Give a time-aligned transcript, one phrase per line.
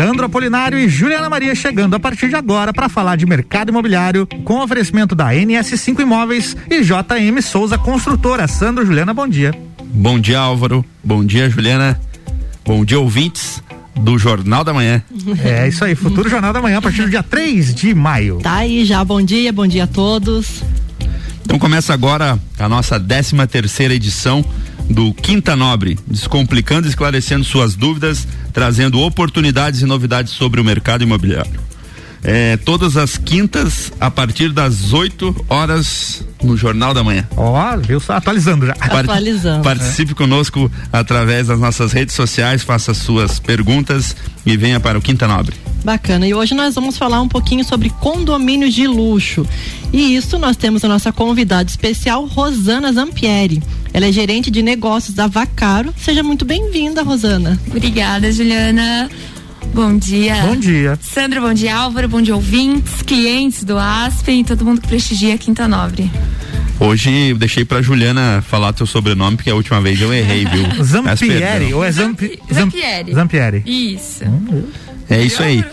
[0.00, 4.26] Sandro Apolinário e Juliana Maria chegando a partir de agora para falar de mercado imobiliário
[4.46, 8.48] com oferecimento da NS5 Imóveis e JM Souza Construtora.
[8.48, 9.54] Sandro, Juliana, bom dia.
[9.92, 10.82] Bom dia, Álvaro.
[11.04, 12.00] Bom dia, Juliana.
[12.64, 13.62] Bom dia, ouvintes
[13.94, 15.02] do Jornal da Manhã.
[15.44, 18.38] É isso aí, futuro Jornal da Manhã a partir do dia 3 de maio.
[18.42, 20.62] Tá aí já, bom dia, bom dia a todos.
[21.44, 24.42] Então começa agora a nossa 13 terceira edição
[24.88, 31.02] do Quinta Nobre, descomplicando e esclarecendo suas dúvidas, trazendo oportunidades e novidades sobre o mercado
[31.02, 31.69] imobiliário.
[32.22, 37.26] É, todas as quintas, a partir das 8 horas no Jornal da Manhã.
[37.36, 38.74] Ó, oh, viu só, atualizando já.
[38.78, 39.62] Atualizando.
[39.62, 40.14] Participe é.
[40.14, 45.56] conosco através das nossas redes sociais, faça suas perguntas e venha para o Quinta Nobre.
[45.84, 46.26] Bacana.
[46.26, 49.46] E hoje nós vamos falar um pouquinho sobre condomínios de luxo.
[49.92, 53.62] E isso nós temos a nossa convidada especial, Rosana Zampieri.
[53.92, 55.92] Ela é gerente de negócios da Vacaro.
[55.96, 57.58] Seja muito bem-vinda, Rosana.
[57.66, 59.08] Obrigada, Juliana.
[59.72, 60.34] Bom dia.
[60.42, 60.98] Bom dia.
[61.00, 65.38] Sandra, bom dia, Álvaro, bom dia, ouvintes, clientes do Aspen, todo mundo que prestigia a
[65.38, 66.10] Quinta Nobre.
[66.78, 70.64] Hoje eu deixei pra Juliana falar teu sobrenome, porque a última vez eu errei, viu?
[70.82, 72.38] Zampieri, ou é Zampi...
[72.52, 73.12] Zampieri.
[73.12, 73.62] Zampieri.
[73.66, 74.24] Isso.
[75.08, 75.64] É isso aí.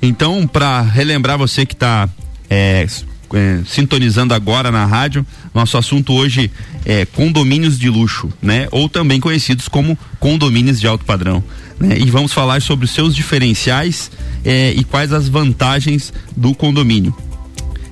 [0.00, 2.08] Então, para relembrar você que está
[2.50, 2.86] é,
[3.34, 6.50] é, sintonizando agora na rádio, nosso assunto hoje
[6.84, 8.66] é condomínios de luxo, né?
[8.72, 11.44] Ou também conhecidos como condomínios de alto padrão.
[11.82, 11.98] Né?
[11.98, 14.08] E vamos falar sobre os seus diferenciais
[14.44, 17.12] é, e quais as vantagens do condomínio.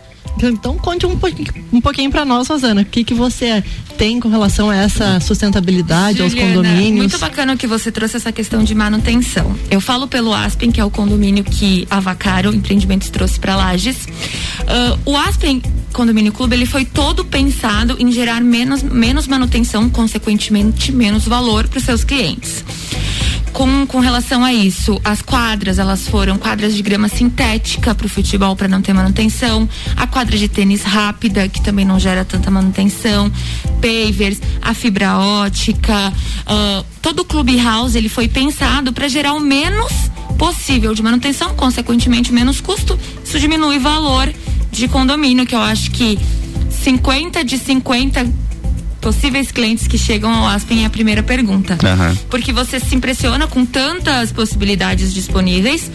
[0.42, 3.62] Então conte um pouquinho, um pouquinho para nós, Rosana, o que que você
[3.98, 6.97] tem com relação a essa sustentabilidade Juliana, aos condomínios?
[6.97, 9.54] Muito bacana que você trouxe essa questão de manutenção.
[9.70, 14.06] Eu falo pelo Aspen, que é o condomínio que a Vacaro Empreendimentos trouxe para Lages.
[14.06, 15.60] Uh, o Aspen
[15.92, 21.78] Condomínio Clube ele foi todo pensado em gerar menos, menos manutenção, consequentemente menos valor para
[21.78, 22.64] os seus clientes.
[23.52, 28.08] Com, com relação a isso, as quadras, elas foram quadras de grama sintética para o
[28.08, 32.50] futebol para não ter manutenção, a quadra de tênis rápida, que também não gera tanta
[32.50, 33.30] manutenção,
[33.80, 39.92] pavers, a fibra ótica, uh, todo o clubhouse ele foi pensado para gerar o menos
[40.38, 44.32] possível de manutenção, consequentemente menos custo, isso diminui valor
[44.70, 46.18] de condomínio, que eu acho que
[46.70, 48.26] 50 de 50
[49.00, 51.74] possíveis clientes que chegam ao Aspen é a primeira pergunta.
[51.74, 52.16] Uhum.
[52.28, 55.90] Porque você se impressiona com tantas possibilidades disponíveis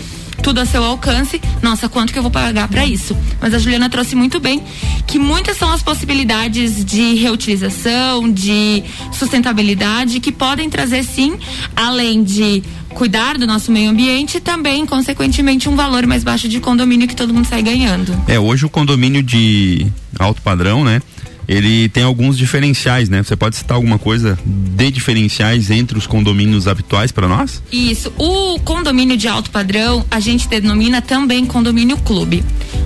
[0.46, 1.42] tudo a seu alcance.
[1.60, 3.18] Nossa, quanto que eu vou pagar para isso?
[3.42, 4.62] Mas a Juliana trouxe muito bem
[5.08, 11.40] que muitas são as possibilidades de reutilização, de sustentabilidade que podem trazer sim,
[11.76, 16.60] além de cuidar do nosso meio ambiente e também, consequentemente, um valor mais baixo de
[16.60, 18.16] condomínio que todo mundo sai ganhando.
[18.28, 19.88] É, hoje o condomínio de
[20.20, 21.02] alto padrão, né?
[21.48, 23.22] Ele tem alguns diferenciais, né?
[23.22, 27.62] Você pode citar alguma coisa de diferenciais entre os condomínios habituais para nós?
[27.72, 28.12] Isso.
[28.18, 32.44] O condomínio de alto padrão, a gente denomina também condomínio clube,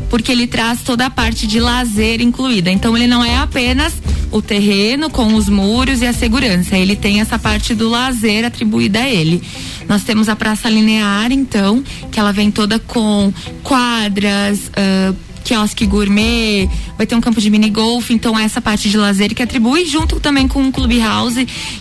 [0.10, 2.70] porque ele traz toda a parte de lazer incluída.
[2.70, 3.94] Então ele não é apenas
[4.32, 9.00] o terreno com os muros e a segurança, ele tem essa parte do lazer atribuída
[9.00, 9.42] a ele.
[9.88, 13.34] Nós temos a praça linear, então, que ela vem toda com
[13.64, 15.16] quadras, uh,
[15.50, 19.42] quiosque gourmet, vai ter um campo de mini golf, então essa parte de lazer que
[19.42, 21.38] atribui junto também com um clube house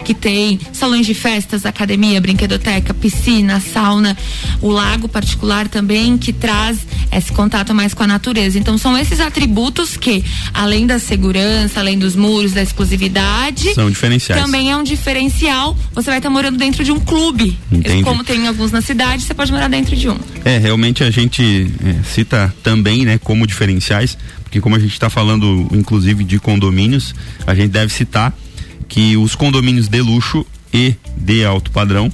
[0.06, 4.16] que tem salões de festas, academia, brinquedoteca, piscina, sauna,
[4.62, 6.78] o lago particular também que traz
[7.12, 8.58] esse contato mais com a natureza.
[8.58, 10.24] Então são esses atributos que,
[10.54, 14.42] além da segurança, além dos muros, da exclusividade, são diferenciais.
[14.42, 15.76] Também é um diferencial.
[15.92, 17.58] Você vai estar morando dentro de um clube.
[17.70, 18.02] Entendi.
[18.02, 20.16] Como tem alguns na cidade, você pode morar dentro de um.
[20.44, 25.10] É, realmente a gente é, cita também, né, como diferenciais, porque como a gente está
[25.10, 27.14] falando, inclusive, de condomínios,
[27.46, 28.32] a gente deve citar
[28.88, 32.10] que os condomínios de luxo e de alto padrão,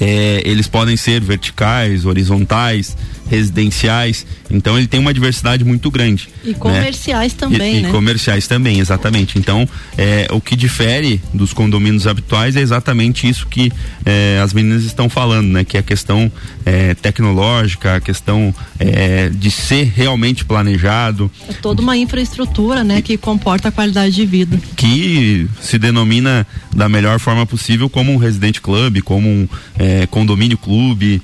[0.00, 2.96] é, eles podem ser verticais, horizontais,
[3.32, 4.26] residenciais.
[4.50, 6.28] Então ele tem uma diversidade muito grande.
[6.44, 6.54] E né?
[6.54, 7.38] comerciais né?
[7.38, 7.88] também, e, né?
[7.88, 9.38] E comerciais também, exatamente.
[9.38, 13.72] Então é, o que difere dos condomínios habituais é exatamente isso que
[14.04, 15.64] é, as meninas estão falando, né?
[15.64, 16.30] Que é a questão
[16.66, 21.30] é, tecnológica, a questão é, de ser realmente planejado.
[21.48, 23.00] É toda uma infraestrutura, né?
[23.00, 24.60] Que comporta a qualidade de vida.
[24.76, 29.48] Que se denomina da melhor forma possível como um residente club, como um
[29.78, 31.22] é, condomínio clube,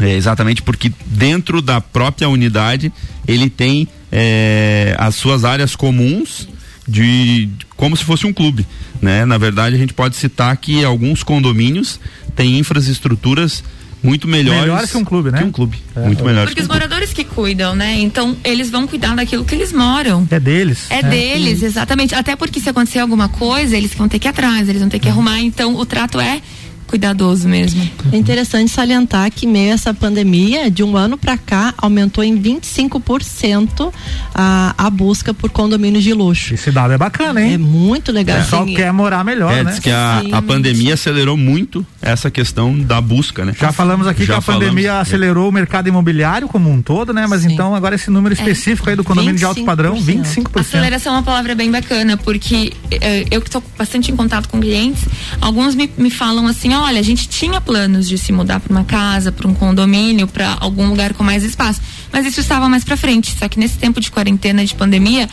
[0.00, 2.92] é, exatamente porque dentro da própria unidade
[3.26, 6.48] ele tem é, as suas áreas comuns
[6.86, 8.66] de, de, como se fosse um clube,
[9.00, 9.24] né?
[9.24, 11.98] Na verdade a gente pode citar que alguns condomínios
[12.34, 13.62] têm infraestruturas
[14.02, 15.38] muito melhores melhores que um clube, né?
[15.38, 16.44] Que um clube, é, muito melhor.
[16.44, 17.98] Porque os um moradores que cuidam, né?
[18.00, 20.28] Então eles vão cuidar daquilo que eles moram.
[20.30, 20.90] É deles.
[20.90, 22.14] É, deles, exatamente.
[22.14, 24.98] Até porque se acontecer alguma coisa eles vão ter que ir atrás, eles vão ter
[24.98, 25.40] que arrumar.
[25.40, 26.42] Então o trato é
[26.86, 27.88] cuidadoso mesmo.
[28.12, 32.40] É interessante salientar que meio a essa pandemia, de um ano para cá, aumentou em
[32.40, 33.92] 25%
[34.34, 36.54] a, a busca por condomínios de luxo.
[36.54, 37.54] Esse dado é bacana, hein?
[37.54, 38.38] É muito legal.
[38.38, 39.70] O pessoal assim, quer morar melhor, é, né?
[39.70, 43.54] Diz que a, a pandemia acelerou muito essa questão da busca, né?
[43.58, 47.12] Já falamos aqui Já que a pandemia falamos, acelerou o mercado imobiliário como um todo,
[47.12, 47.26] né?
[47.26, 47.52] Mas Sim.
[47.52, 50.60] então agora esse número específico aí do condomínio de alto padrão, 25%.
[50.60, 54.60] Aceleração é uma palavra bem bacana, porque eh, eu que estou bastante em contato com
[54.60, 55.04] clientes,
[55.40, 58.84] alguns me, me falam assim, olha, a gente tinha planos de se mudar para uma
[58.84, 61.80] casa, para um condomínio, para algum lugar com mais espaço,
[62.12, 63.34] mas isso estava mais para frente.
[63.38, 65.28] Só que nesse tempo de quarentena, de pandemia,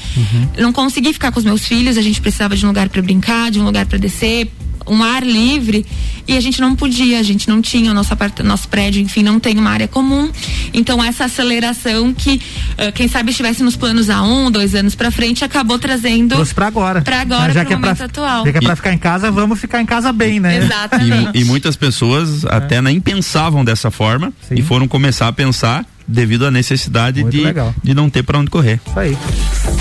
[0.57, 3.51] não consegui ficar com os meus filhos, a gente precisava de um lugar para brincar,
[3.51, 4.51] de um lugar para descer,
[4.87, 5.85] um ar livre
[6.27, 9.39] e a gente não podia, a gente não tinha o nosso, nosso prédio, enfim, não
[9.39, 10.29] tem uma área comum.
[10.73, 12.35] Então essa aceleração que
[12.77, 16.53] uh, quem sabe estivesse nos planos há um, dois anos para frente acabou trazendo Trouxe
[16.53, 17.01] pra agora.
[17.01, 18.45] Pra agora, já pro que é pra, atual.
[18.45, 20.57] Já que é pra E- ficar em casa, vamos ficar em casa bem, né?
[20.57, 21.37] Exatamente.
[21.37, 24.55] E, e muitas pessoas até nem pensavam dessa forma Sim.
[24.57, 27.73] e foram começar a pensar devido à necessidade Muito de, legal.
[27.83, 28.79] de não ter para onde correr.
[28.85, 29.17] Isso aí.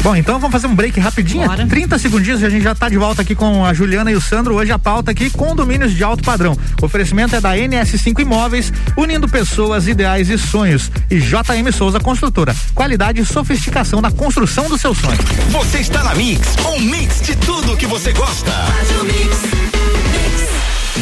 [0.02, 1.46] Bom, então vamos fazer um break rapidinho.
[1.46, 1.66] Bora.
[1.66, 4.54] 30 segundinhos, a gente já tá de volta aqui com a Juliana e o Sandro.
[4.54, 6.56] Hoje a pauta aqui, condomínios de alto padrão.
[6.80, 10.90] O oferecimento é da NS5 Imóveis, unindo pessoas, ideais e sonhos.
[11.10, 12.54] E JM Souza Construtora.
[12.74, 15.18] Qualidade e sofisticação na construção do seu sonho.
[15.50, 18.52] Você está na Mix, um mix de tudo que você gosta.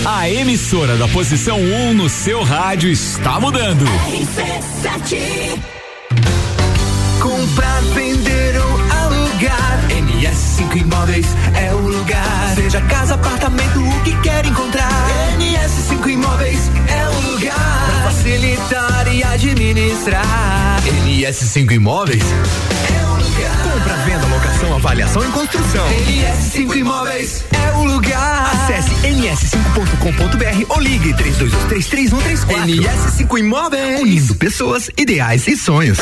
[0.05, 3.85] A emissora da posição 1 no seu rádio está mudando.
[7.21, 8.73] Comprar, vender ou
[9.03, 9.89] alugar.
[9.91, 12.55] NS5 Imóveis é o lugar.
[12.55, 14.91] Seja casa, apartamento, o que quer encontrar.
[15.39, 17.88] NS5 Imóveis é o lugar.
[18.05, 20.81] Facilitar e administrar.
[21.05, 23.63] NS5 Imóveis é o lugar.
[23.63, 25.87] Compra, venda, locação, avaliação e construção.
[25.89, 28.51] NS5 Imóveis é o lugar.
[28.55, 32.47] Acesse ns5.com.br ou ligue 32233134.
[32.47, 34.01] NS5 Imóveis.
[34.01, 35.99] Unindo pessoas, ideais e sonhos.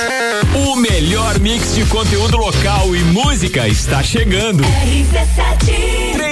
[0.54, 4.62] O melhor mix de conteúdo local e música está chegando.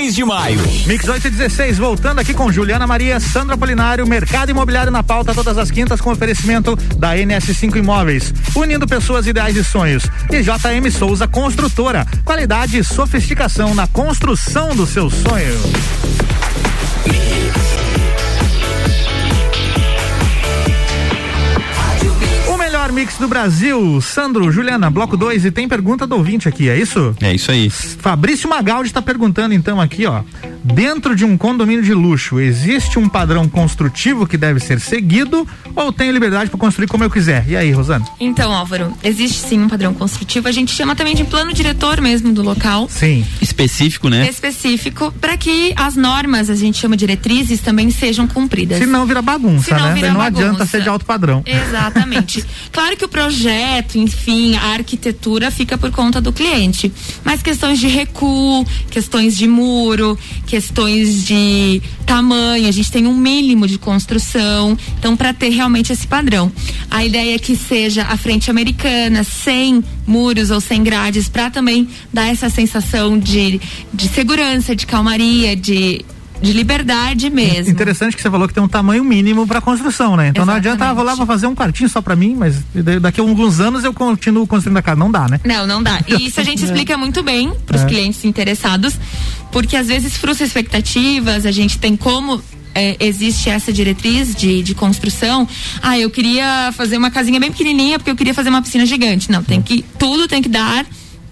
[0.05, 0.61] 3 de maio.
[0.87, 5.71] Mix 816, voltando aqui com Juliana Maria, Sandra Polinário, Mercado Imobiliário na pauta todas as
[5.71, 10.05] quintas com oferecimento da NS5 Imóveis, unindo pessoas ideais e sonhos.
[10.31, 15.59] E JM Souza Construtora, qualidade e sofisticação na construção do seu sonho.
[22.95, 27.15] Mix do Brasil, Sandro, Juliana, bloco 2 e tem pergunta do ouvinte aqui, é isso?
[27.21, 27.69] É isso aí.
[27.69, 30.23] Fabrício Magaldi está perguntando então aqui, ó.
[30.65, 35.93] Dentro de um condomínio de luxo, existe um padrão construtivo que deve ser seguido ou
[35.93, 37.45] tenho liberdade para construir como eu quiser?
[37.47, 38.05] E aí, Rosana?
[38.19, 40.49] Então, Álvaro, existe sim um padrão construtivo.
[40.49, 42.89] A gente chama também de plano diretor mesmo do local.
[42.89, 43.27] Sim.
[43.43, 44.27] Específico, né?
[44.29, 48.79] Específico, para que as normas, a gente chama diretrizes, também sejam cumpridas.
[48.79, 49.95] Se não vira bagunça, Senão né?
[49.95, 50.47] vira não bagunça.
[50.47, 51.43] adianta ser de alto padrão.
[51.45, 52.43] Exatamente.
[52.73, 56.91] claro que o projeto, enfim, a arquitetura fica por conta do cliente.
[57.23, 60.19] Mas questões de recuo, questões de muro,
[60.55, 64.79] questões de tamanho, a gente tem um mínimo de construção.
[64.97, 66.53] Então, para ter realmente esse padrão.
[66.89, 71.89] A ideia é que seja a frente americana, sem muros ou sem grades, para também
[72.13, 73.61] dar essa sensação de,
[73.93, 76.05] de segurança, de calmaria, de,
[76.41, 77.71] de liberdade mesmo.
[77.71, 80.29] Interessante que você falou que tem um tamanho mínimo para construção, né?
[80.29, 82.57] Então não adianta, ah, vou lá vou fazer um quartinho só para mim, mas
[83.01, 84.99] daqui a alguns anos eu continuo construindo a casa.
[84.99, 85.41] Não dá, né?
[85.45, 86.01] Não, não dá.
[86.07, 87.87] E isso a gente explica muito bem para os É.
[87.87, 88.99] clientes interessados,
[89.51, 92.43] porque às vezes frustra expectativas, a gente tem como
[92.75, 95.47] é, existe essa diretriz de, de construção.
[95.81, 99.31] Ah, eu queria fazer uma casinha bem pequenininha porque eu queria fazer uma piscina gigante.
[99.31, 100.85] Não, tem que tudo tem que dar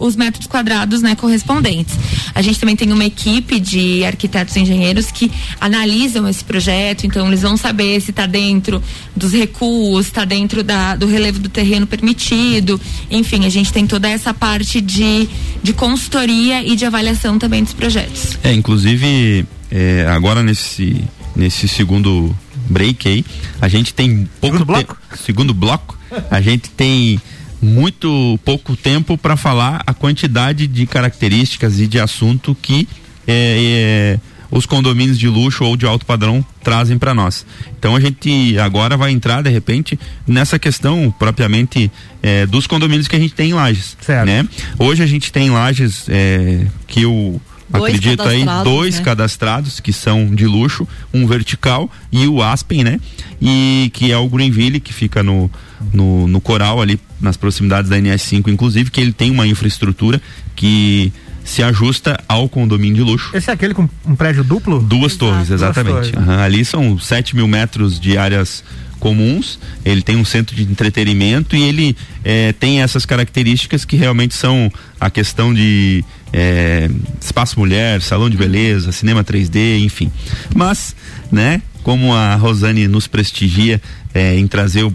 [0.04, 1.94] os metros quadrados né, correspondentes.
[2.34, 5.30] A gente também tem uma equipe de arquitetos e engenheiros que
[5.60, 8.82] analisam esse projeto, então eles vão saber se está dentro
[9.14, 12.80] dos recuos, está dentro da, do relevo do terreno permitido.
[13.10, 15.28] Enfim, a gente tem toda essa parte de,
[15.62, 18.38] de consultoria e de avaliação também dos projetos.
[18.42, 20.96] É, inclusive, é, agora nesse,
[21.36, 22.34] nesse segundo
[22.68, 23.24] break aí,
[23.60, 24.98] a gente tem pouco Segundo bloco?
[25.12, 25.98] te- segundo bloco,
[26.30, 27.20] a gente tem
[27.62, 32.88] muito pouco tempo para falar a quantidade de características e de assunto que
[33.26, 37.46] é, é, os condomínios de luxo ou de alto padrão trazem para nós.
[37.78, 41.90] Então a gente agora vai entrar de repente nessa questão propriamente
[42.22, 44.26] é, dos condomínios que a gente tem em Lages, Certo.
[44.26, 44.46] né?
[44.78, 47.40] Hoje a gente tem em Lages é, que o
[47.72, 49.04] Dois acredito aí dois né?
[49.04, 53.00] cadastrados que são de luxo, um vertical e o Aspen, né?
[53.40, 55.50] E que é o Greenville que fica no,
[55.92, 60.20] no, no coral ali nas proximidades da NS5, inclusive que ele tem uma infraestrutura
[60.54, 61.12] que
[61.44, 63.30] se ajusta ao condomínio de luxo.
[63.34, 64.80] Esse é aquele com um prédio duplo?
[64.80, 66.12] Duas torres, Duas exatamente.
[66.12, 66.28] torres.
[66.28, 68.62] Aham, ali são 7 mil metros de áreas
[69.00, 74.32] comuns, ele tem um centro de entretenimento e ele eh, tem essas características que realmente
[74.32, 76.88] são a questão de eh,
[77.20, 80.10] espaço mulher, salão de beleza, cinema 3D, enfim.
[80.54, 80.94] Mas,
[81.30, 83.80] né, como a Rosane nos prestigia
[84.14, 84.94] eh, em trazer um,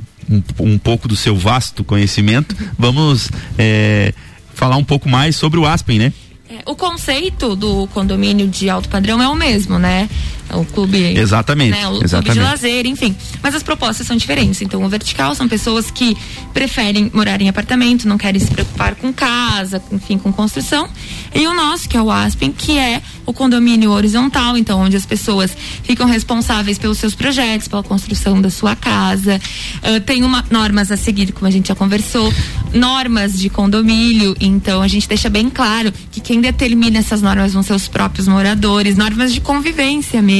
[0.60, 4.13] um pouco do seu vasto conhecimento, vamos eh,
[4.53, 6.13] falar um pouco mais sobre o Aspen, né?
[6.50, 10.10] É, o conceito do condomínio de alto padrão é o mesmo, né?
[10.53, 11.17] O clube.
[11.17, 11.85] Exatamente, Né?
[11.87, 12.39] O clube de exatamente.
[12.39, 13.15] lazer, enfim.
[13.41, 14.61] Mas as propostas são diferentes.
[14.61, 16.15] Então, o vertical são pessoas que
[16.53, 20.89] preferem morar em apartamento, não querem se preocupar com casa, enfim, com construção.
[21.33, 25.05] E o nosso, que é o Aspen, que é o condomínio horizontal, então, onde as
[25.05, 29.39] pessoas ficam responsáveis pelos seus projetos, pela construção da sua casa.
[29.83, 32.33] Ah, tem uma, normas a seguir, como a gente já conversou,
[32.73, 37.63] normas de condomínio, então a gente deixa bem claro que quem determina essas normas vão
[37.63, 40.37] ser os próprios moradores, normas de convivência mesmo,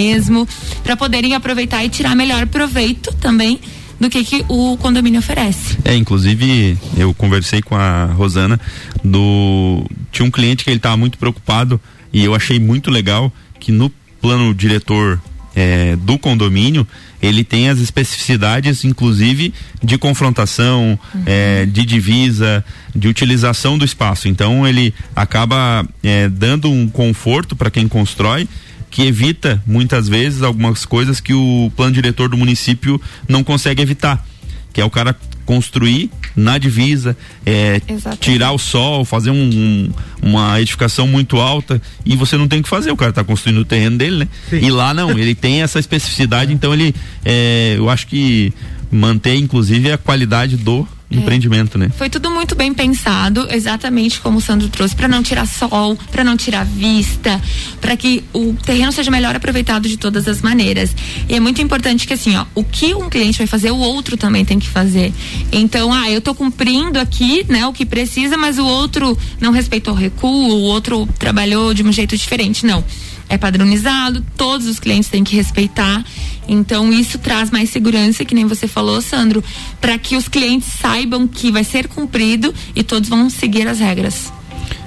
[0.84, 3.60] para poderem aproveitar e tirar melhor proveito também
[4.00, 5.78] do que, que o condomínio oferece.
[5.84, 8.60] É, inclusive eu conversei com a Rosana
[9.04, 11.80] do tinha um cliente que ele estava muito preocupado
[12.14, 13.90] e eu achei muito legal que no
[14.22, 15.20] plano diretor
[15.56, 16.88] é, do condomínio
[17.20, 19.52] ele tem as especificidades, inclusive
[19.84, 22.64] de confrontação, é, de divisa,
[22.96, 24.28] de utilização do espaço.
[24.28, 28.48] Então ele acaba é, dando um conforto para quem constrói
[28.90, 34.26] que evita muitas vezes algumas coisas que o plano diretor do município não consegue evitar,
[34.74, 35.16] que é o cara
[35.46, 37.16] construir na divisa,
[37.46, 37.82] é,
[38.20, 39.90] tirar o sol, fazer um- um-
[40.22, 43.60] uma edificação muito alta e você não tem o que fazer, o cara está construindo
[43.60, 44.28] o terreno dele, né?
[44.50, 44.60] Sim.
[44.66, 46.94] E lá não, ele tem essa especificidade, então ele,
[47.26, 48.54] é, eu acho que
[48.92, 51.90] mantém inclusive a qualidade do empreendimento, né?
[51.98, 56.24] Foi tudo muito bem pensado, exatamente como o Sandro trouxe, para não tirar sol, para
[56.24, 57.42] não tirar vista,
[57.80, 60.94] para que o terreno seja melhor aproveitado de todas as maneiras.
[61.30, 64.18] E é muito importante que assim, ó, o que um cliente vai fazer, o outro
[64.18, 65.14] também tem que fazer.
[65.52, 69.94] Então, ah, eu tô cumprindo aqui, né, o que precisa, mas o outro não respeitou
[69.94, 72.84] o recuo, o outro trabalhou de um jeito diferente, não.
[73.30, 76.04] É padronizado, todos os clientes têm que respeitar.
[76.48, 79.44] Então isso traz mais segurança, que nem você falou, Sandro,
[79.82, 84.32] para que os clientes saibam que vai ser cumprido e todos vão seguir as regras.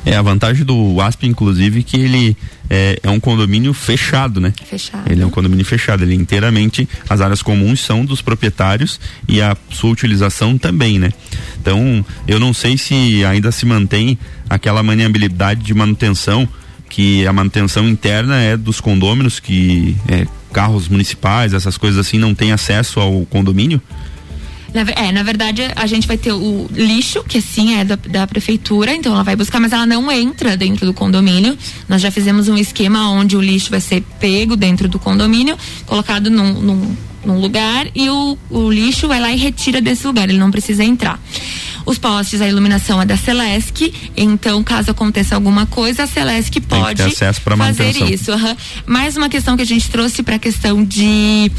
[0.04, 2.36] É a vantagem do ASP, inclusive, que ele
[2.70, 4.52] é, é um condomínio fechado, né?
[4.64, 5.10] Fechado.
[5.10, 9.56] Ele é um condomínio fechado, ele inteiramente, as áreas comuns são dos proprietários e a
[9.70, 11.12] sua utilização também, né?
[11.60, 14.18] Então, eu não sei se ainda se mantém
[14.48, 16.48] aquela maniabilidade de manutenção
[16.90, 22.34] que a manutenção interna é dos condôminos, que é, carros municipais, essas coisas assim, não
[22.34, 23.80] tem acesso ao condomínio?
[24.74, 28.26] Na, é, na verdade, a gente vai ter o lixo, que sim é da, da,
[28.26, 31.56] prefeitura, então ela vai buscar, mas ela não entra dentro do condomínio.
[31.88, 35.56] Nós já fizemos um esquema onde o lixo vai ser pego dentro do condomínio,
[35.86, 40.28] colocado num, num, num lugar e o, o lixo vai lá e retira desse lugar,
[40.28, 41.20] ele não precisa entrar.
[41.86, 47.02] Os postes, a iluminação é da Celesc, então caso aconteça alguma coisa, a Celesc pode
[47.56, 48.32] fazer isso.
[48.32, 48.56] Uhum.
[48.86, 51.50] Mais uma questão que a gente trouxe para a questão de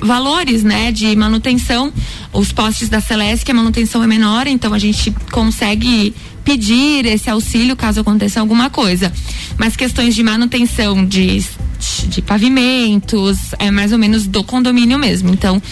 [0.00, 1.92] valores, né, de manutenção.
[2.32, 7.76] Os postes da Celeste, a manutenção é menor, então a gente consegue pedir esse auxílio
[7.76, 9.12] caso aconteça alguma coisa.
[9.56, 11.44] Mas questões de manutenção de,
[12.08, 15.30] de pavimentos é mais ou menos do condomínio mesmo.
[15.32, 15.62] Então,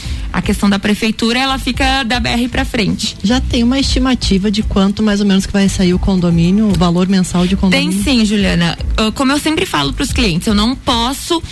[0.40, 3.16] a questão da prefeitura, ela fica da BR para frente.
[3.22, 6.78] Já tem uma estimativa de quanto mais ou menos que vai sair o condomínio, o
[6.78, 8.02] valor mensal de condomínio?
[8.02, 8.76] Tem sim, Juliana.
[8.98, 11.42] Uh, como eu sempre falo para os clientes, eu não posso uh,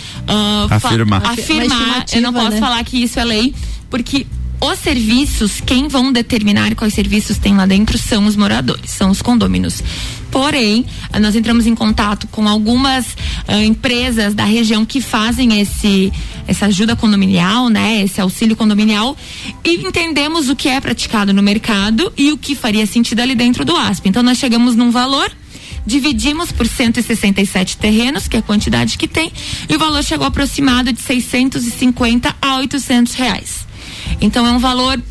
[0.69, 1.25] afirmar.
[1.25, 2.59] afirmar, eu não posso né?
[2.59, 3.53] falar que isso é lei,
[3.89, 4.25] porque
[4.61, 9.21] os serviços, quem vão determinar quais serviços tem lá dentro são os moradores, são os
[9.21, 9.81] condôminos.
[10.31, 10.85] Porém,
[11.19, 16.11] nós entramos em contato com algumas uh, empresas da região que fazem esse
[16.47, 19.15] essa ajuda condominial, né, esse auxílio condominial
[19.63, 23.63] e entendemos o que é praticado no mercado e o que faria sentido ali dentro
[23.63, 24.09] do ASP.
[24.09, 25.31] Então nós chegamos num valor
[25.85, 29.31] dividimos por 167 terrenos, que é a quantidade que tem,
[29.67, 33.67] e o valor chegou aproximado de 650 a 800 reais.
[34.21, 35.01] Então é um valor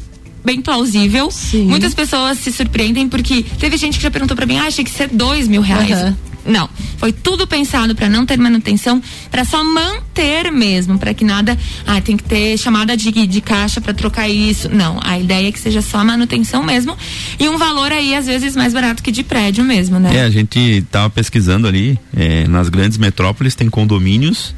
[0.44, 1.30] bem plausível.
[1.30, 1.66] Sim.
[1.66, 4.90] Muitas pessoas se surpreendem porque teve gente que já perguntou para mim, ah, achei que
[4.90, 6.02] ser dois mil reais.
[6.02, 6.14] Uhum.
[6.48, 11.56] Não, foi tudo pensado para não ter manutenção, para só manter mesmo, para que nada,
[11.86, 14.68] ah, tem que ter chamada de, de caixa para trocar isso.
[14.70, 16.96] Não, a ideia é que seja só manutenção mesmo
[17.38, 20.16] e um valor aí às vezes mais barato que de prédio mesmo, né?
[20.16, 24.54] É, a gente tava pesquisando ali, é, nas grandes metrópoles tem condomínios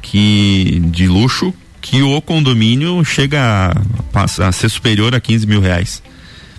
[0.00, 1.52] que de luxo
[1.84, 3.70] que o condomínio chega
[4.14, 6.02] a, a ser superior a 15 mil reais.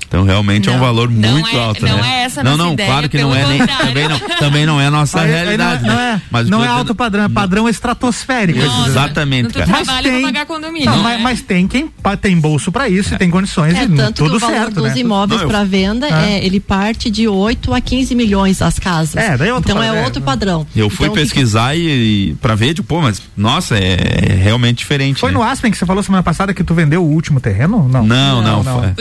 [0.08, 2.22] Então realmente não, é um valor muito é, alto, não né?
[2.22, 4.88] É essa não, não, ideia, claro que não é nem, também não, também não é
[4.88, 5.84] a nossa mas, realidade.
[5.84, 8.60] Não, é, mas não é alto padrão, é padrão estratosférico.
[8.88, 9.68] Exatamente, cara.
[9.70, 10.90] Mas tem, pagar condomínio.
[10.90, 11.90] Não, mas, mas, tem quem
[12.22, 13.16] tem bolso para isso é.
[13.16, 15.00] e tem condições é, e tanto tudo que o valor certo, dos né?
[15.00, 16.34] imóveis para venda é.
[16.34, 19.16] é, ele parte de 8 a 15 milhões as casas.
[19.16, 20.68] É, daí é outro então padrão, é outro padrão.
[20.76, 21.80] Eu fui então, pesquisar que...
[21.80, 23.98] e, e para ver, tipo, pô, mas nossa, é,
[24.30, 25.20] é realmente diferente.
[25.20, 25.38] Foi né?
[25.38, 27.88] no Aspen que você falou semana passada que tu vendeu o último terreno?
[27.90, 28.06] Não.
[28.06, 28.80] Não, não, não.
[28.80, 28.94] Foi.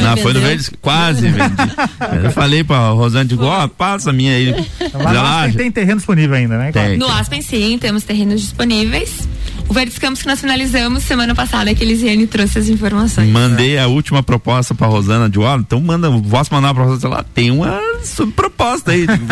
[0.00, 1.54] Não, foi no Verdes, quase vendi.
[2.24, 4.50] Eu falei pra Rosane, digo, ó, oh, passa a minha aí.
[4.94, 6.72] Lá no Aspen tem terreno disponível ainda, né?
[6.72, 6.96] Tem.
[6.96, 9.28] No Aspen sim, temos terrenos disponíveis.
[9.72, 13.30] O Verdes Campos que nós finalizamos semana passada, que Elisiane trouxe as informações.
[13.30, 17.22] Mandei a última proposta pra Rosana de ó, então manda, posso mandar pra Rosana lá,
[17.22, 17.80] tem uma
[18.36, 19.24] proposta aí, tipo,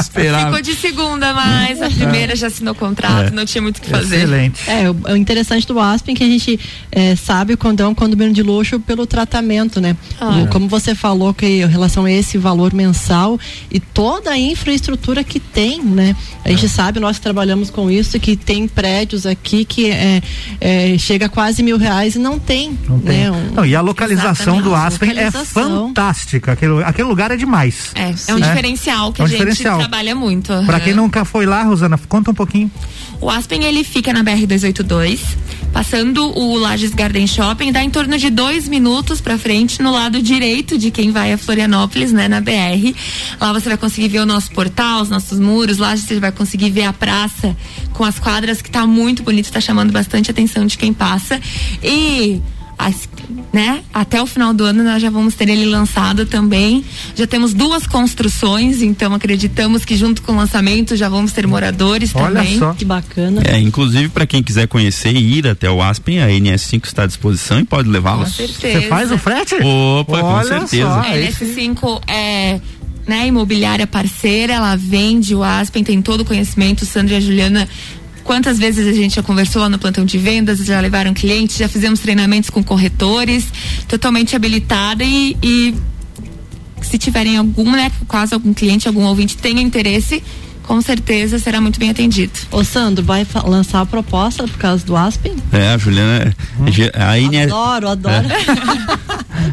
[0.00, 0.46] esperar.
[0.46, 3.30] Ficou de segunda, mas a primeira já assinou contrato, é.
[3.30, 4.16] não tinha muito o que fazer.
[4.16, 4.62] Excelente.
[4.66, 6.58] É, o, o interessante do Aspen é que a gente
[6.90, 9.94] é, sabe quando é um condomínio de luxo pelo tratamento, né?
[10.18, 10.44] Ah.
[10.44, 13.38] O, como você falou que em relação a esse valor mensal
[13.70, 16.16] e toda a infraestrutura que tem, né?
[16.42, 16.68] A gente é.
[16.68, 20.22] sabe, nós trabalhamos com isso, que tem prédios aqui que é,
[20.60, 22.78] é, chega a quase mil reais e não tem.
[22.88, 23.18] Não tem.
[23.18, 23.30] Né?
[23.30, 26.52] Um, não, e a localização do Aspen é fantástica.
[26.52, 27.92] Aquele, aquele lugar é demais.
[27.94, 29.78] É, é um diferencial que é um a gente diferencial.
[29.78, 30.52] trabalha muito.
[30.66, 32.70] Para quem nunca foi lá, Rosana, conta um pouquinho.
[33.20, 35.20] O Aspen ele fica na BR 282,
[35.72, 40.20] passando o Lages Garden Shopping, dá em torno de dois minutos para frente no lado
[40.20, 42.94] direito de quem vai a Florianópolis, né, na BR.
[43.40, 45.78] Lá você vai conseguir ver o nosso portal, os nossos muros.
[45.78, 47.56] Lá você vai conseguir ver a praça
[47.92, 51.40] com as quadras que tá muito bonito, tá chamando bastante atenção de quem passa.
[51.82, 52.40] E
[52.78, 53.08] as,
[53.52, 53.82] né?
[53.92, 56.84] Até o final do ano nós já vamos ter ele lançado também.
[57.14, 62.12] Já temos duas construções, então acreditamos que junto com o lançamento já vamos ter moradores
[62.14, 62.58] Olha também.
[62.58, 62.72] Só.
[62.74, 63.42] Que bacana.
[63.44, 67.06] É, inclusive para quem quiser conhecer e ir até o Aspen, a NS5 está à
[67.06, 68.30] disposição e pode levá-los.
[68.30, 68.80] Com certeza.
[68.80, 69.54] Você faz o frete?
[69.54, 70.88] Opa, Olha com certeza.
[70.88, 72.60] Só, a NS5 é
[73.06, 77.68] né, imobiliária parceira, ela vende o Aspen, tem todo o conhecimento, Sandra e a Juliana
[78.24, 81.68] Quantas vezes a gente já conversou lá no plantão de vendas, já levaram clientes, já
[81.68, 83.46] fizemos treinamentos com corretores,
[83.86, 85.74] totalmente habilitada e, e
[86.80, 90.22] se tiverem algum, né, caso algum cliente, algum ouvinte tenha interesse,
[90.62, 92.32] com certeza será muito bem atendido.
[92.50, 95.34] Ô Sandro, vai lançar a proposta por causa do Aspen?
[95.52, 96.34] É, a Juliana.
[96.58, 96.64] Hum.
[96.94, 98.26] A INS, adoro, adoro.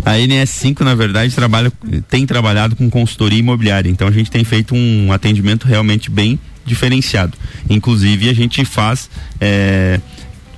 [0.05, 1.71] É, a NS5, na verdade, trabalha,
[2.09, 3.89] tem trabalhado com consultoria imobiliária.
[3.89, 7.37] Então a gente tem feito um atendimento realmente bem diferenciado.
[7.69, 9.99] Inclusive, a gente faz, é,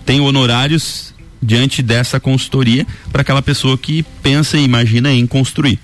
[0.05, 5.79] tem honorários diante dessa consultoria para aquela pessoa que pensa e imagina em construir.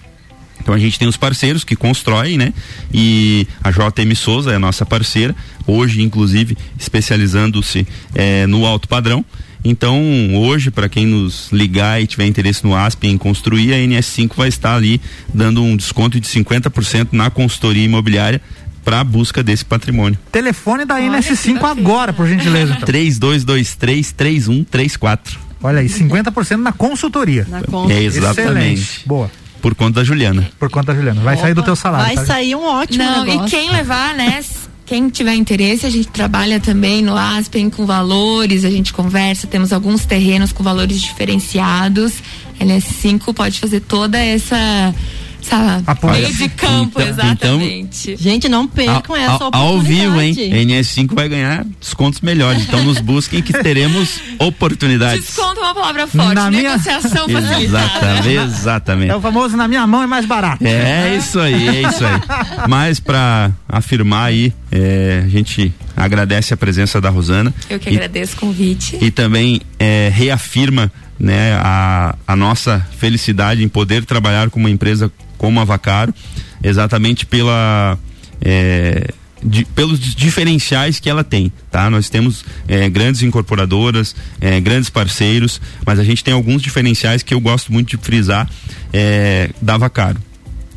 [0.62, 2.54] Então a gente tem os parceiros que constroem, né?
[2.94, 9.26] E a JM Souza é a nossa parceira, hoje inclusive especializando-se é, no alto padrão.
[9.64, 10.02] Então,
[10.36, 14.48] hoje, para quem nos ligar e tiver interesse no ASP em construir, a NS5 vai
[14.48, 15.02] estar ali
[15.34, 18.42] dando um desconto de 50% na consultoria imobiliária
[18.84, 20.18] para a busca desse patrimônio.
[20.32, 22.74] Telefone da Olha NS5 agora, por gentileza.
[22.74, 22.86] Então.
[22.86, 25.40] 3223 3134.
[25.62, 27.46] Olha aí, 50% na consultoria.
[27.50, 27.98] Na consultoria.
[27.98, 28.82] É, exatamente.
[28.82, 29.08] Excelente.
[29.08, 29.30] Boa.
[29.62, 30.50] Por conta da Juliana.
[30.58, 31.22] Por conta da Juliana.
[31.22, 32.06] Vai Opa, sair do teu salário.
[32.06, 32.26] Vai tá?
[32.26, 33.48] sair um ótimo Não, negócio.
[33.48, 34.42] E quem levar, né?
[34.86, 39.72] Quem tiver interesse, a gente trabalha também no Aspen com valores, a gente conversa, temos
[39.72, 42.14] alguns terrenos com valores diferenciados.
[42.60, 44.94] LS5 pode fazer toda essa
[45.42, 48.12] essa meio de campo, então, exatamente.
[48.12, 50.34] Então, Gente, não percam a, essa a, Ao vivo, hein?
[50.34, 52.64] NS5 vai ganhar descontos melhores.
[52.64, 55.26] Então nos busquem que teremos oportunidades.
[55.26, 56.36] Desconto é uma palavra forte.
[56.36, 57.42] Na Negociação minha...
[57.42, 57.86] facilitada.
[57.86, 59.12] Exatamente, exatamente.
[59.12, 60.66] É o famoso na minha mão é mais barato.
[60.66, 62.22] É, é isso aí, é isso aí.
[62.68, 67.54] Mas para afirmar aí, é, a gente agradece a presença da Rosana.
[67.70, 68.98] Eu que e, agradeço o convite.
[69.02, 75.12] E também é, reafirma né, a, a nossa felicidade em poder trabalhar com uma empresa
[75.40, 76.14] como a Vacaro,
[76.62, 77.98] exatamente pela
[78.40, 79.12] é,
[79.44, 81.90] de, pelos diferenciais que ela tem, tá?
[81.90, 87.34] Nós temos é, grandes incorporadoras, é, grandes parceiros, mas a gente tem alguns diferenciais que
[87.34, 88.48] eu gosto muito de frisar
[88.94, 90.22] é, da Vacaro.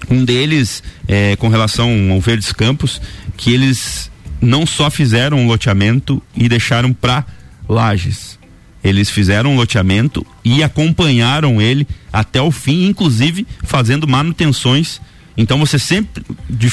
[0.09, 3.01] Um deles é com relação ao Verdes Campos,
[3.37, 7.25] que eles não só fizeram um loteamento e deixaram para
[7.69, 8.39] lajes.
[8.83, 15.01] Eles fizeram um loteamento e acompanharam ele até o fim, inclusive fazendo manutenções.
[15.37, 16.23] Então você sempre.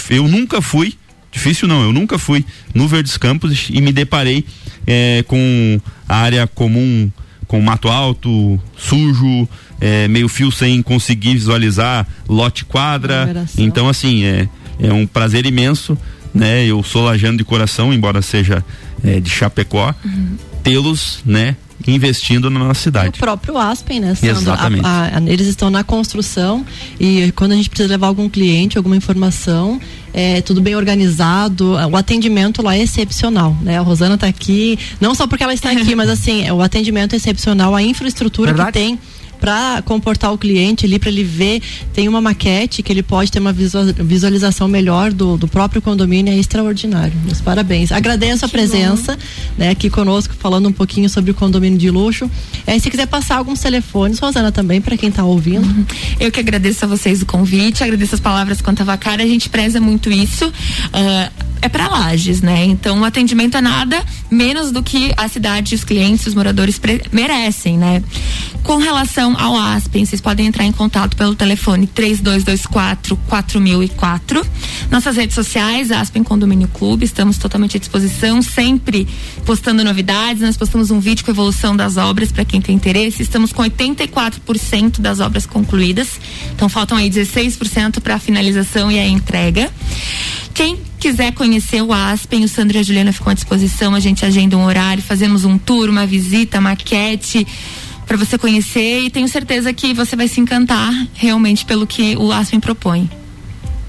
[0.10, 0.95] Eu nunca fui,
[1.32, 2.43] difícil não, eu nunca fui
[2.74, 4.43] no Verdes Campos e me deparei
[4.88, 7.12] é, com a área comum,
[7.48, 9.48] com mato alto, sujo,
[9.80, 13.45] é, meio fio sem conseguir visualizar lote quadra.
[13.58, 15.98] Então, assim, é, é um prazer imenso.
[16.32, 18.63] Né, eu sou lajando de coração, embora seja
[19.04, 20.38] é, de Chapecó, uhum.
[20.62, 21.56] tê-los, né,
[21.87, 23.09] investindo na nossa cidade.
[23.09, 24.37] o próprio Aspen, né, Sandra?
[24.37, 24.85] Exatamente.
[24.85, 26.65] A, a, eles estão na construção
[26.99, 29.79] e quando a gente precisa levar algum cliente, alguma informação,
[30.13, 33.77] é tudo bem organizado, o atendimento lá é excepcional, né?
[33.77, 37.17] A Rosana está aqui, não só porque ela está aqui, mas assim, o atendimento é
[37.17, 38.71] excepcional, a infraestrutura Verdade?
[38.71, 38.99] que tem
[39.39, 41.62] para comportar o cliente ali, para ele ver,
[41.93, 46.38] tem uma maquete que ele pode ter uma visualização melhor do, do próprio condomínio, é
[46.38, 47.13] extraordinário.
[47.23, 47.91] Meus parabéns.
[47.91, 49.17] Agradeço a presença,
[49.58, 52.30] né, aqui conosco, falando um pouquinho sobre o condomínio de luxo.
[52.67, 55.65] É, se quiser passar alguns telefones, Rosana, também, para quem está ouvindo.
[55.65, 55.86] Uhum.
[56.19, 59.49] Eu que agradeço a vocês o convite, agradeço as palavras quanto a cara, a gente
[59.49, 60.47] preza muito isso.
[60.47, 62.65] Uh, é para lajes, né?
[62.65, 66.80] Então o atendimento é nada menos do que a cidade, os clientes, os moradores
[67.12, 68.04] merecem, né?
[68.63, 74.45] Com relação ao Aspen, vocês podem entrar em contato pelo telefone 3224 4004.
[74.91, 79.08] Nossas redes sociais, Aspen Condomínio Clube, estamos totalmente à disposição, sempre
[79.45, 80.41] postando novidades.
[80.41, 83.24] Nós postamos um vídeo com a evolução das obras para quem tem interesse.
[83.24, 86.19] Estamos com 84% das obras concluídas.
[86.54, 89.72] Então faltam aí 16% para a finalização e a entrega.
[90.54, 93.95] Quem quiser conhecer o Aspen, o Sandro e a Juliana ficam à disposição.
[93.95, 97.47] A gente agenda um horário, fazemos um tour, uma visita, maquete
[98.05, 102.31] para você conhecer e tenho certeza que você vai se encantar realmente pelo que o
[102.31, 103.07] Aspen propõe.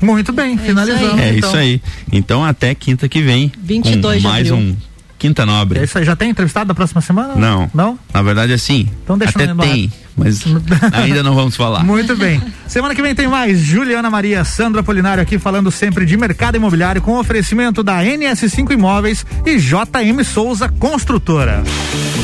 [0.01, 1.19] Muito bem, é finalizando.
[1.19, 1.49] É então.
[1.49, 1.83] isso aí.
[2.13, 3.51] Então até quinta que vem.
[3.63, 4.77] 22 com mais de um
[5.21, 5.79] Quinta Nobre.
[5.79, 7.35] É isso aí, já tem entrevistado da próxima semana?
[7.37, 7.71] Não.
[7.75, 7.99] Não?
[8.13, 8.89] Na verdade, assim.
[9.05, 10.43] Então deixa até tem, mas
[10.95, 11.85] ainda não vamos falar.
[11.85, 12.43] Muito bem.
[12.67, 17.03] Semana que vem tem mais Juliana Maria, Sandra Polinário aqui falando sempre de mercado imobiliário
[17.03, 21.63] com oferecimento da NS5 Imóveis e JM Souza Construtora.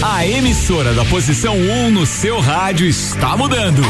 [0.03, 3.83] A emissora da posição 1 um no seu rádio está mudando.